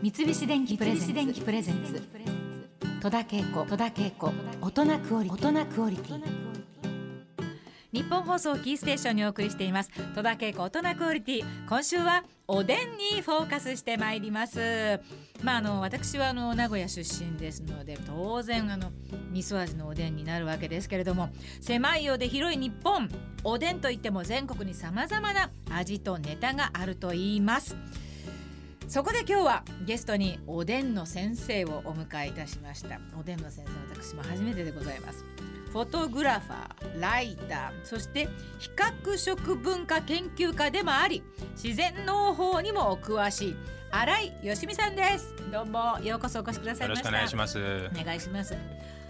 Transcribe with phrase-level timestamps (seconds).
[0.00, 2.00] 三菱電機プレゼンツ。
[3.00, 3.64] 戸田恵子。
[3.64, 4.32] 戸田恵子。
[4.60, 6.22] 大人クオリ大人クオリティ。
[7.92, 9.90] 日本放送キーステーションにお送りしています。
[10.14, 11.44] 戸田恵子大人クオリティ。
[11.68, 15.00] 今週はおでんにフォーカスしてまいります。
[15.42, 18.92] まああの私はあの名古屋出身ですので当然あの
[19.32, 21.30] 味噌味のおでんになるわけですけれども
[21.60, 23.08] 狭いようで広い日本
[23.42, 27.76] おでんといっても全国にさまざまな味とネタがあると言います
[28.88, 32.98] そこで今日はゲストにおでんの先生をお迎えいたしました。
[33.20, 35.26] おでんの先生私も初めてでございます。
[35.70, 37.84] フォトグラファーライター。
[37.84, 41.22] そして比較食文化研究家でもあり
[41.62, 43.56] 自然農法にもお詳しい
[43.90, 45.34] 新井よしみさんです。
[45.52, 47.10] どうもようこそお越しくださいました。
[47.10, 47.58] よろしくお願いします。
[47.58, 48.56] お願いします。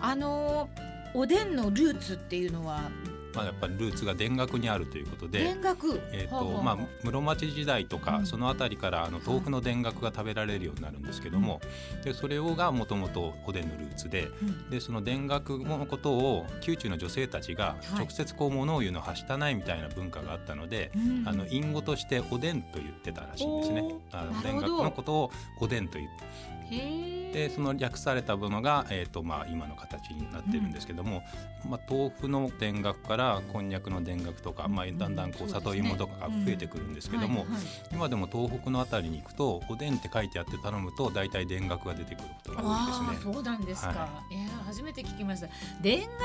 [0.00, 0.68] あの
[1.14, 2.90] おでんのルーツっていうのは
[3.34, 6.00] まあ、やっぱりルーツが田楽にあるということで、田楽？
[6.12, 8.26] えーとはあはあまあ、室町時代とか、うん。
[8.26, 11.60] その辺りからあの豆腐の田楽が食べられるようになるんですけども、
[12.04, 14.70] でそれをがもともとおでんのルーツでうん。
[14.70, 17.98] でその田楽のことを宮中の女性たちがはい。
[18.00, 21.28] 直接こう物を言うのはしたないみたいな文化があったので、うん。
[21.28, 23.84] あの隠語としておでんと言ってたらしいんですね。
[24.12, 26.60] あの田楽のことをおでんと言って。
[26.70, 31.22] でその略されたものが、えーとまあ、今の形になってるんですけども、
[31.68, 33.19] まあ、豆腐の田楽から
[33.52, 37.46] こんにゃくの田楽とか、まあ、だんだんこう里芋とかが増えてくるんですけども、
[37.92, 43.32] 今でも東北のあたりに行くとおでんって書いてあって頼むと大体田楽が出てくることが多いですね。
[43.32, 44.34] そうなんですか、、はい。
[44.34, 45.48] や初めて聞きました。
[45.48, 45.54] 田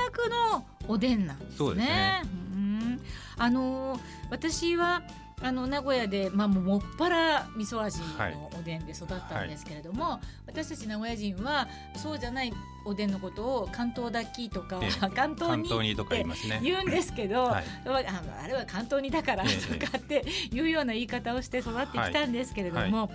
[0.04, 1.56] 楽のおでんなんですね。
[1.56, 2.22] そうですね。
[2.24, 3.00] うん。
[3.38, 4.00] あのー
[4.30, 5.02] 私は
[5.42, 12.52] あの名古屋で、まあ、もっぱら味噌味はいのおでんで育ったんですけれども、私たち名古屋人はそうじゃない
[12.86, 14.90] おでんのことを関東炊きとか、ええ。
[15.14, 16.60] 関東煮関東煮とってか言いますね。
[16.62, 17.64] 言うんですけど、はい。
[17.84, 17.88] あ
[18.22, 19.78] のあれは関東煮だからええ。
[19.78, 23.10] とかっていうような言い方をして育ってきたんですけれども、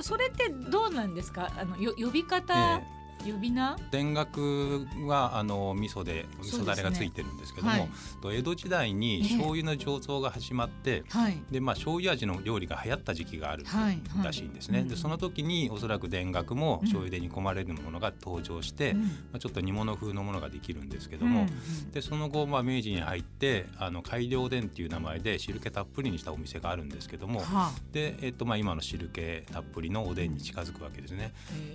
[0.00, 1.52] それってどうなんですか？
[1.58, 2.82] あのよ呼び方、え
[3.32, 3.76] 呼び名？
[3.90, 7.88] 田楽はあの味噌で味噌だれがついてるんですけども、はい
[8.22, 11.42] と江戸時代に醤油の醸造が始まって、はい。
[11.50, 14.00] でまあ醤油味の料理が流行った時期があるはい。
[14.08, 14.24] はい。
[14.24, 14.80] らしいんですね。
[14.80, 14.88] うん。
[14.88, 19.00] でその時におそらく田楽も醤油で煮込まれるものが登場して、うん。
[19.02, 21.90] まあ、ちょっと煮物風のものができるんですけども、うん。
[21.90, 27.72] でその後、まあ、明治に入ってあの改良田っていう名前で汁気たっぷりにしたお店があるんですけども、はあ。
[27.92, 31.32] で、えっとまあ、今の汁気たっぷりのおでんに近づくわけですね。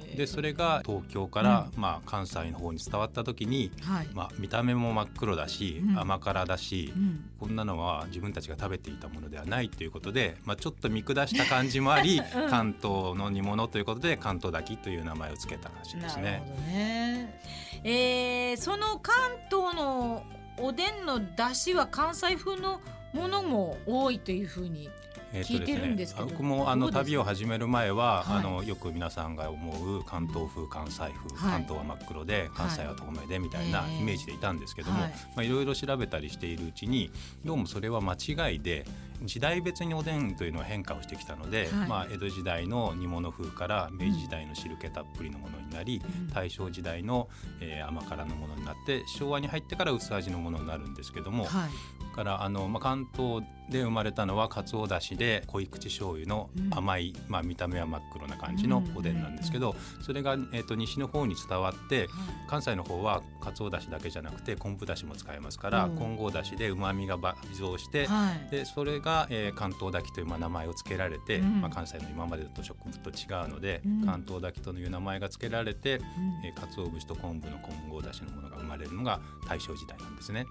[0.08, 0.18] へえ。
[0.18, 1.41] でそれが東京から、
[1.75, 16.24] まあ、関西の方に伝わった時に、はい、まあ、見た目も真っ黒だし、うん甘辛だし、うんこんなのは自分たちが食べていたものではないということで、まあ、ちょっと見下した感じもあり、 うん関東の煮物ということで関東炊きという名前を付けたらしいですね。
[16.24, 17.41] なるほどね。
[17.84, 19.16] えー、その関
[19.50, 20.24] 東の
[20.57, 22.81] おでんの出汁は関西風の
[23.13, 24.90] ものも多いというふうに。
[25.34, 28.40] えー聞いてるんですけど僕もあの旅を始める前は、はい。
[28.40, 31.52] あのよく皆さんが思う関東風関西風、はい。
[31.52, 35.12] 関東は真っ黒で関西は透明でみたいなええイメージでいたんですけども、はい。
[35.36, 37.12] まあいろいろ調べたりしているうちに
[37.46, 38.86] どうもそれは間違いで
[39.24, 41.90] 時代別におでんというのは変化をしてきたので、はい。
[41.90, 46.28] まあ江戸時代の煮物風から明治時代の汁気たっぷりのものになり、うん。
[46.30, 51.69] 大正時代の、えー甘辛のものになって昭和に入ってから薄味のものになるんですけども、はい。
[52.12, 56.72] だからあの、まあ、関東で生まれたのはかつおだしで濃い口醤油のうん。
[56.74, 62.08] 甘い、まあ、見た目は真っ黒な感じのおでんなんですけど、それが、えー、と西の方に伝わって
[62.48, 65.96] 関西の方はかつおだしだけじゃなくて昆布だしも使えますからうん。
[65.96, 68.52] 混合だしでうまみが倍増して、はい。
[68.52, 71.62] でそれが、えー関東炊きという、まあ、名前を付けられて、うん。
[71.62, 73.14] まあ、関西の今までと食と違
[73.46, 74.06] うので、うん。
[74.06, 76.04] 関東炊きという名前が付けられて、うん。
[76.46, 80.46] えー、鰹節と昆布の混合だしのものが生まれるのが大正時代なんですね。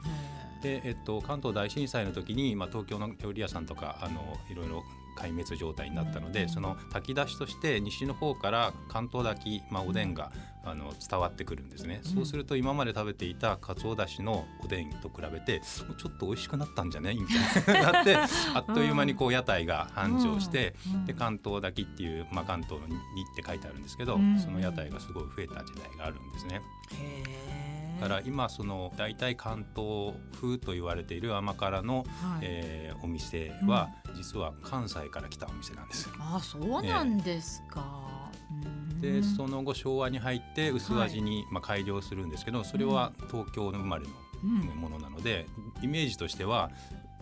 [0.65, 4.85] へで、えっと、関東大震災の時に、まあ、東京の料理屋さんとかあのいろいろ
[5.17, 6.49] 壊滅状態になったので、うん。
[6.49, 10.33] その炊き出しとして西の方から関東炊き、まあ、おでんが
[10.65, 12.11] あの伝わってくるんですね、うん。
[12.11, 17.15] そうすると今まで食べていたかつおだしのおでんと比べてちょっと美味しくなったんじゃね？
[17.15, 18.17] みたいになって
[18.55, 21.07] あっという間にこう屋台が繁盛して、うん。
[21.07, 22.95] で関東炊きっていう、まあ、関東の「に」
[23.31, 24.39] って書いてあるんですけど、うん。
[24.39, 26.63] その屋台がすごい増えた時代があるんですね。
[26.93, 27.60] へえだ
[28.01, 32.07] から今その大体関東風と言われている甘辛の、はい。
[32.43, 36.11] えーお店は実は関西から来たお店なんです。
[36.19, 38.03] あそうなんですか。
[38.51, 39.01] うん。
[39.01, 44.11] でその後昭和に入って薄味に、まあ、改良するんですけどそれは東京の生まれの
[44.45, 44.61] うん。
[44.79, 45.47] ものなので、
[45.83, 46.71] イメージとしては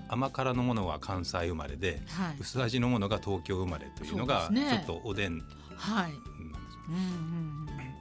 [0.08, 2.36] 甘辛のものは関西生まれではい。
[2.40, 5.58] 薄味のものが東京生まれというのがちょっとおでんなんですよ。
[5.76, 6.12] はい。
[6.12, 7.80] うんうんうん。
[7.80, 7.94] へ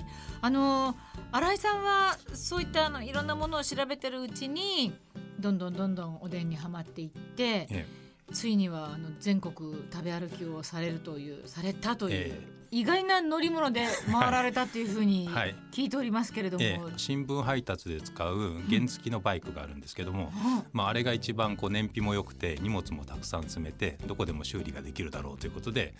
[0.00, 0.06] え
[0.42, 0.94] あの
[1.34, 4.94] 新井さんはそういったあのいろんなものを調べてるうちに
[5.40, 7.86] どんどんどんどんおでんにはまっていってえ
[8.32, 12.40] ついにはあの全国食べ歩きをされるというされたという、え
[12.70, 15.54] 意外な乗り物で回られたっていうふうにはい。
[15.72, 16.92] 聞いておりますけれども、ええ。
[16.96, 20.64] 新聞配達で使う原付のバイクがあるんですけども、うん。
[20.72, 25.94] まあ、あれが一番こう燃費も良くて荷物もたくさん詰めてどこでも修理ができるだろうということで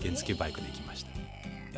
[0.00, 1.27] 原付バイクで行きました。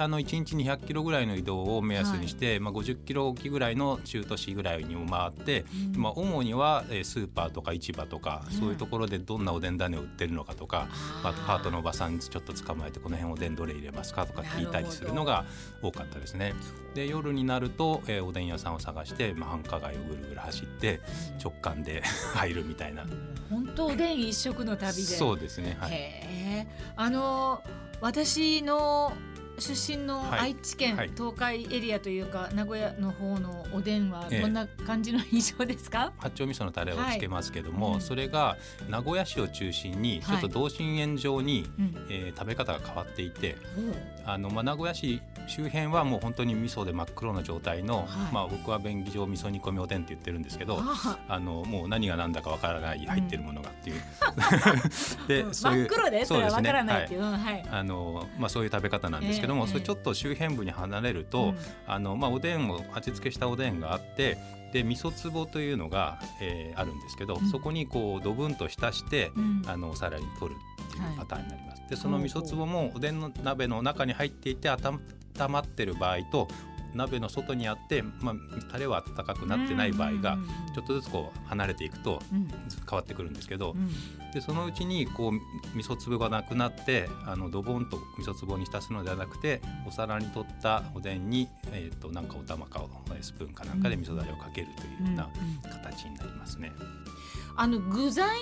[0.01, 6.01] あの1日200キロぐらいの移動を目安にして、まあ、50キロ置きぐらいの中都市ぐらいにも回って、うん。
[6.01, 8.59] まあ、主にはえースーパーとか市場とか、うん。
[8.59, 10.89] そういうところでどんなおでん種を売ってるのかとか、
[11.23, 15.45] まあ、パートのおばさんにちょっと捕まえてこの辺おでんどれ入れますかとか聞いたりするのが
[15.83, 16.55] 多かったですね。
[16.95, 21.01] で夜になると、えーおでん屋さんを探して、まあ、繁華街をぐるぐる走って
[21.43, 22.03] 直感で
[22.35, 23.05] 入るみたいな。
[23.51, 25.03] 本当おでん一食の旅で。
[25.03, 26.67] そうですね、はい。
[26.97, 27.63] あの
[28.01, 29.13] 私の
[29.61, 30.41] 出身のはい。
[30.41, 31.11] 愛知県、はい。
[31.17, 34.41] 東海エリアというか名古屋の方のおでんはええ。
[34.41, 37.95] どんな感じの印象ですか、八丁味噌のタレをつけますけども、はい。
[37.97, 38.57] うんそれが
[38.89, 42.07] 名古屋市を中心にちょっと同心円状に、うん。
[42.09, 43.95] えー食べ方が変わっていておう。
[44.25, 48.07] あの、まあ、名古屋市周辺はもう本当に味噌で真っ黒な状態の、はい。
[48.33, 53.97] まあ、僕は便宜上味噌煮込みおでんって言ってるんですけどああのもう何が何だかわからない入ってるものがっていう。
[53.97, 55.27] うん。
[55.29, 56.25] でそういう真っ黒で？
[56.25, 57.21] それはわからないってうい。
[57.21, 57.65] う、うんはい。
[57.71, 61.57] あのまあ、そういう食べ方なんですけども、ええそれちょっと周辺部に離れると、うん。
[61.87, 64.39] あのまあ、おでんを味付けしたおでんがあって
[64.73, 67.51] で味噌壺というのが、えーあるんですけど、うん。
[67.51, 69.63] そこにこうドブンと浸して、うん。
[69.67, 71.17] あのお皿に取るっていうはい。
[71.19, 71.83] パターンになります。
[71.89, 75.01] でその味噌壺もおでんの鍋の中に入っていて温
[75.49, 76.49] まってる場合と
[76.95, 78.35] 鍋の外にあって、まあ、
[78.71, 80.45] タレは温かくなってない場合がうん。
[80.75, 82.49] ちょっとずつこう離れていくとうん。
[82.49, 83.91] 変わってくるんですけど、うん。
[84.33, 95.29] でそのうちにこう味噌粒がなくなってあのドボンと味噌壺に浸すのではなくてお皿に取ったおでんに、えー、となんかお玉かえースプーンかなんかで味噌だれをかけるというような
[95.65, 95.71] うん。
[95.71, 96.73] 形になりますね。
[97.57, 98.41] あの具材に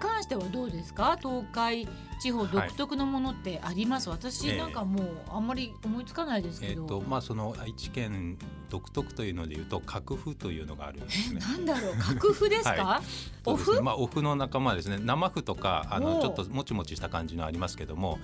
[0.00, 1.16] 関してはどうですか？
[1.22, 1.86] 東海
[2.20, 4.58] 地方独特のものってあります、私ええ。
[4.58, 11.40] なんかもうあんまり思いつかないですけえど、ーとまあ、その愛知県独特というのでいうと角麩というのがあるんですね。
[11.40, 11.96] なんだろう？
[11.96, 13.02] 角麩ですか、 は
[13.44, 13.80] お麩、そうですね。
[13.82, 14.98] まあ、お麩の仲間ですね。
[14.98, 18.18] 生麩とかあおうのちょっともちもちした感じのありますけども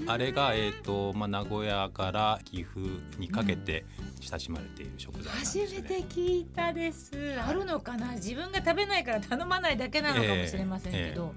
[0.00, 0.10] うん。
[0.10, 2.86] あれが、えーとまあ、名古屋から岐阜
[3.18, 3.84] にかけて
[4.20, 5.70] 親しまれている食材なんですよね。
[5.70, 7.12] 初めて聞いたです。
[7.40, 8.12] あるのかな？
[8.12, 11.34] 自分が食べないから頼まないだけなのかもしれませんけど、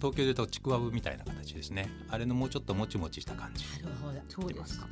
[0.00, 1.90] 東京でいうとちくわぶみたいな形ですね。
[2.08, 3.64] あれのもうちょっともちもちした感じ。
[3.82, 4.80] なるほどそうです。
[4.80, 4.86] か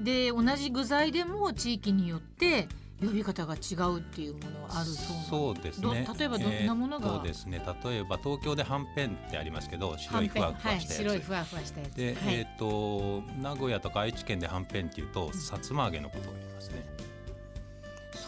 [0.00, 2.68] で同じ具材でも地域によって
[3.00, 5.80] 呼び方が違うっていうものはあるそうです。
[5.80, 6.04] ね。
[6.06, 7.06] ど例えばどんなものが？
[7.06, 11.94] えーっとですね例えば東京ではんぺんってありますけど白いふわふはいわしたやつ、白いふわふわしたやつ。
[11.94, 12.34] で、はい。
[12.34, 16.84] えーっと名古屋とか愛知県ではんぺんっていうとさつま揚げのことを言いますね、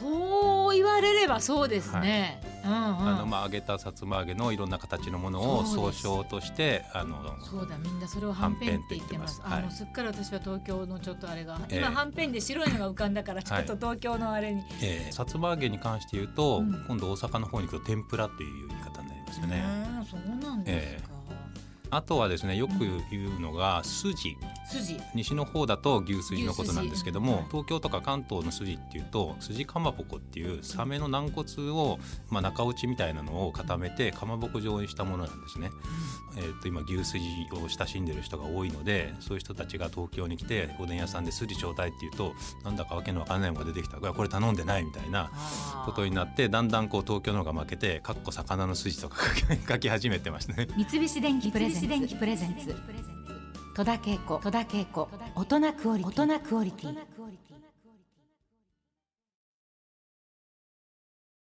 [0.01, 2.77] そう言われればそうですね、うんうん。
[2.77, 9.41] あのまあ揚げたさつま揚げのいろんな形のものを総称としてあのそうだみんなそれをはんぺんって言ってます。
[9.43, 9.61] はんぺんって言ってます。
[9.61, 11.79] あもうすっかり私は東京のちょっとあれが、ええ。
[11.79, 16.85] 今はんぺんで白いのが浮かんだからちょっと東京のあれに、えーさつま揚げに関して言うと、うん。
[16.87, 19.65] 今度大阪の方に行くと天ぷらっていう言い方になりますよね、
[19.99, 21.11] うんそうなんですか、
[21.91, 22.79] あとはですねよく
[23.11, 24.37] 言うのが筋。
[24.71, 25.01] 筋。
[25.15, 31.99] 西の方だと牛筋のことなんですけども、東京とか関東の筋っていうと筋かまぼこっていうサメの軟骨を、
[32.31, 35.71] まあ、中落ちみたいなのを固めてかまぼこ状にしたものなんですね。
[36.37, 37.19] えー、と今牛筋
[37.53, 43.99] を親しんでる人が多いのでそういう人たちが東京に来ておでん屋さんで筋ちょうだいって言うとなんだかわけのわからないものが出てきた。
[44.01, 45.31] これ頼んでないみたいな
[45.85, 49.19] ことになってだんだんこう東京の方が負けてかっこ魚の筋とか
[49.69, 50.69] 書き始めてましたね。
[50.77, 52.77] 三菱電機プレゼンツ電機プレゼンツ。
[53.75, 54.39] 戸田恵子
[55.35, 56.99] 大人クオリティ。